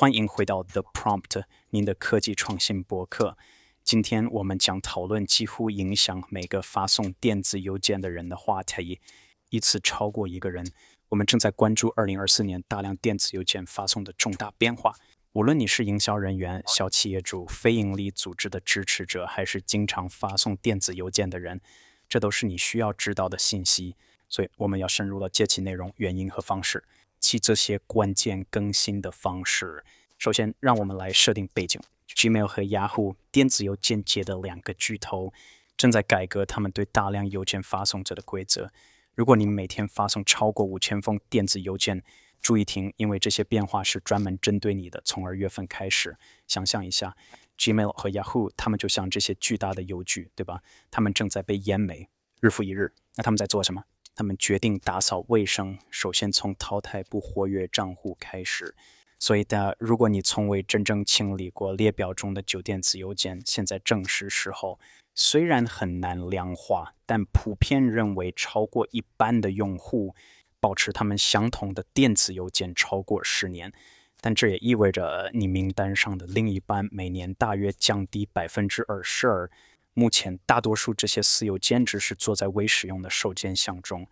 [0.00, 3.36] 欢迎回到 The Prompt，您的科技创新博客。
[3.84, 8.98] 今天我们将讨论几乎影响每个发送电子邮件的人的话题，
[9.50, 10.72] 一次超过一个人。
[11.10, 14.94] 我们正在关注2024年大量电子邮件发送的重大变化。
[15.32, 21.60] 无论你是营销人员、小企业主、非营利组织的支持者，还是经常发送电子邮件的人，
[22.08, 23.96] 这都是你需要知道的信息。
[24.30, 26.84] 所以我们要深入了解其内容、原因和方式。
[27.20, 29.84] 其这些关键更新的方式。
[30.18, 35.32] 首先，让我们来设定背景：Gmail 和 Yahoo 电子邮件界的两个巨头
[35.76, 38.72] 正在改革他们对大量邮件发送者的规则。
[39.14, 42.02] 如果你每天发送超过五千封电子邮件，
[42.40, 45.02] 注意听，因为这些变化是专门针对你的。
[45.04, 46.16] 从二月份开始，
[46.46, 47.16] 想象一下
[47.58, 50.62] ，Gmail 和 Yahoo 他们就像这些巨大的邮局，对吧？
[50.90, 52.08] 他们正在被淹没，
[52.40, 52.92] 日复一日。
[53.16, 53.84] 那他们在做什么？
[54.20, 58.74] 他们决定打扫卫生，首先从淘汰不活跃账户开始。
[59.18, 64.78] 所以的，如果你从未真正清理过列表中的旧电子邮件，现在正是时候。
[65.14, 70.14] 虽然很难量化，但普遍认为超过一半的用户
[70.60, 73.72] 保持他们相同的电子邮件超过十年。
[74.20, 79.50] 但这也意味着你名单上的另一半每年大约降低百分之二十二。
[79.94, 84.06] 目前，大多数这些私有兼职是做在未使用的受件箱中，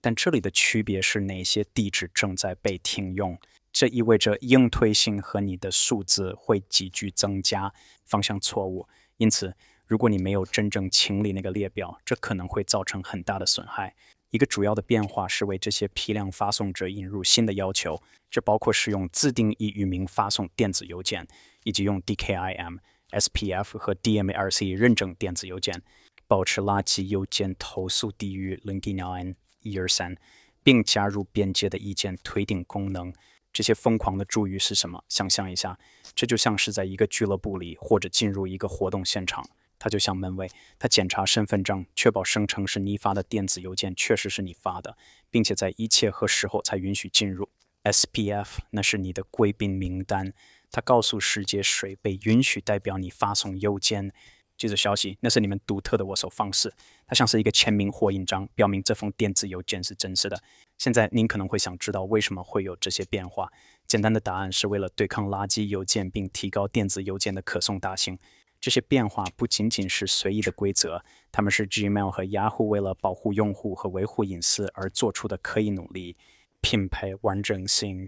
[0.00, 3.38] 但这里的区别是哪些地址正在被停用。
[3.72, 7.74] 这意味着应推性和你的数字会急剧增加。
[8.06, 8.88] 方向错误。
[9.18, 9.54] 因此，
[9.84, 13.94] 如果你没有真正清理那个列表，这可能会造成很大的损害。
[14.30, 21.26] 一个主要的变化是为这些批量发送者引入新的要求，这包括使用自定义域名发送电子邮件，
[21.64, 22.78] 以及用 DKIM。
[23.10, 25.82] SPF 和 DMARC 认证电子邮件，
[26.26, 30.16] 保持垃圾邮件投诉低于零点9一二三，
[30.62, 33.12] 并加入边界的意见推定功能。
[33.52, 35.02] 这些疯狂的注语是什么？
[35.08, 35.78] 想象一下，
[36.14, 39.48] 这就像是在一个俱乐部里，或者进入一个活动现场。
[39.78, 44.96] 他就像门卫，他检查身份证，确保声称是你发的电子邮件确实是你发的，
[45.30, 47.48] 并且在一切合适后才允许进入。
[47.84, 50.32] SPF 那是你的贵宾名单。
[50.76, 54.12] 他告诉世界谁被允许代表你发送邮件。
[54.58, 56.70] 这则消息，那是你们独特的握手方式。
[57.06, 60.38] 它像是一个签名或印章，表明这封电子邮件是真实的。
[60.76, 63.50] 现在您可能会想知道为什么会有这些变化。
[63.86, 68.18] 简单的答案是为了对抗垃圾邮件，并提高电子邮件的可送达性。
[68.60, 76.18] 这些变化不仅仅是随意的规则，他们是 Gmail 和 Yahoo 为了保护用户和维护隐私而做出的刻意努力。
[76.60, 78.06] 品牌完整性。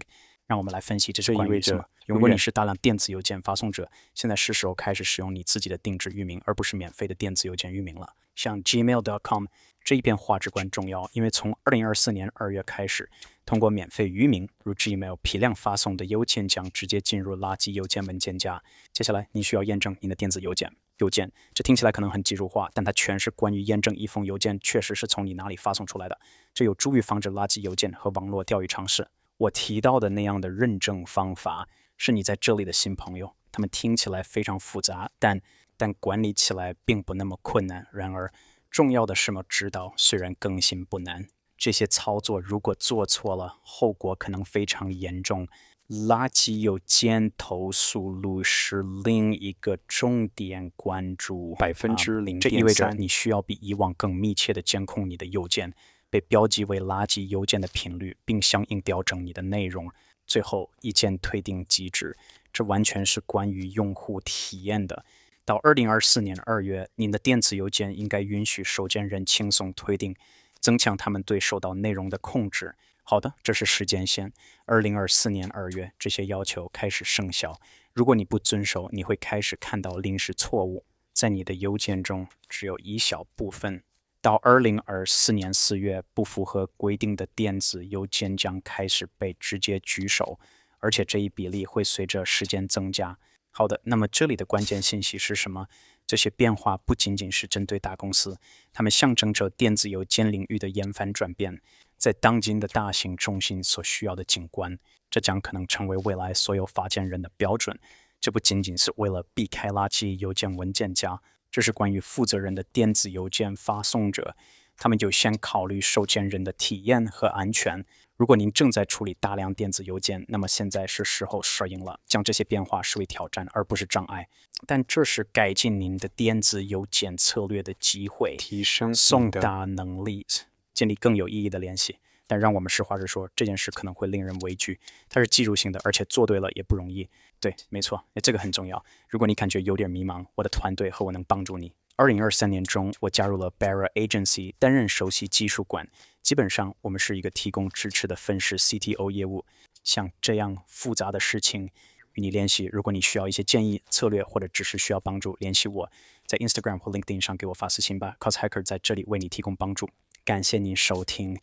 [0.49, 8.15] 让我们来分析，这是意味着，如果你是大量电子邮件发送者，现在是时候开始使用你自己的定制域名，而不是免费的电子邮件域名了。
[8.33, 9.45] 像 Gmail.com
[9.83, 13.11] 这一变化至关重要，因为从2024年2月开始，
[13.45, 18.63] 通过免费域名如 Gmail 批量发送的邮件将直接进入垃圾邮件文件夹。
[18.91, 20.71] 接下来，你需要验证你的电子邮件。
[20.97, 26.19] 邮件，这听起来可能很技术化，但它全是关于验证一封邮件确实是从你哪里发送出来的。
[26.55, 29.07] 这有助于防止垃圾邮件和网络钓鱼尝试。
[29.39, 35.41] 我提到的那样的认证方法是你在这里的新朋友，他们听起来非常复杂，但
[35.77, 37.87] 但管理起来并不那么困难。
[37.93, 38.33] 然而，
[38.69, 41.27] 重要的是要知道，虽然更新不难，
[41.57, 45.47] 这些操作如果做错了，后果可能非常严重。
[45.87, 55.73] 垃圾邮件投诉率是另一个重点关注，百分之零这意味着你需要比以往更密切的监控你的邮件。
[56.09, 59.91] 被标记为垃圾邮件的频率，并相应调整你的内容。
[60.25, 62.15] 最后，一键退订机制，
[62.53, 65.03] 这完全是关于用户体验的。
[65.43, 70.15] 到二零二四年二月，您的电子邮件应该允许收件人轻松退订，
[70.59, 72.75] 增强他们对收到内容的控制。
[73.01, 74.31] 好的，这是时间线。
[74.65, 77.59] 二零二四年二月，这些要求开始生效。
[77.93, 83.83] 如果你不遵守，你会开始看到临时错误在你的邮件中，只有一小部分。
[84.21, 90.39] 到二零二四年四月，不符合规定的电子邮件将开始被直接举手，
[90.79, 93.17] 而且这一比例会随着时间增加。
[93.51, 95.67] 好的，那么这里的关键信息是什么？
[96.05, 98.37] 这些变化不仅仅是针对大公司，
[98.73, 101.61] 它们象征着电子邮件领域的严繁转变，
[101.97, 104.77] 在当今的大型中心所需要的景观，
[105.09, 107.79] 这将可能成为未来所有发件人的标准。
[108.19, 111.21] 这不仅仅是为了避开垃圾邮件文件夹。
[111.51, 114.35] 这是关于负责人的电子邮件发送者，
[114.77, 117.85] 他们就先考虑收件人的体验和安全。
[118.15, 124.27] 如果您正在处理大量电子邮件，那么现在是时候适应了，将这些变化视为挑战而不是障碍。
[124.67, 130.27] 但这是改进您的电子邮件策略的机会，提升送达能力，
[130.73, 131.99] 建立更有意义的联系。
[132.29, 134.79] 但让我们实话实说，这件事可能会令人畏惧。
[135.09, 137.09] 它是技术性的，而且做对了也不容易。
[137.39, 138.85] 对，没错，这个很重要。
[139.07, 141.73] 如果你感觉有点迷茫，我的团队和我能帮助你。
[141.95, 145.89] 二零二三年中，我加入了 Barra Agency，担任首席技术官。
[146.21, 149.43] 基本上，我们是一个提供支持的分时 CTO 业务。
[149.83, 151.71] 像这样复杂的事情，
[152.13, 152.69] 与你联系。
[152.71, 155.91] 如果你需要一些建议、策略，或者只是需要帮助，联系我，
[156.27, 158.15] 在 Instagram 或 LinkedIn 上给我发私信吧。
[158.19, 159.89] Cos Hacker 在这里为你提供帮助。
[160.23, 161.39] 感谢您收听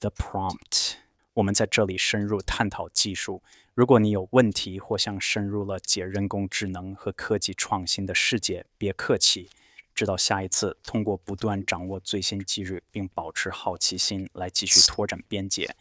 [0.00, 0.94] The Prompt。
[1.34, 3.42] 我们在这里深入探讨技术。
[3.74, 9.50] 如果你有问题或想深入了解人工智能和科技创新的世界，别客气。
[9.94, 15.76] 直到下一次，通过不断掌握最新技术并保持好奇心来继续拓展边界。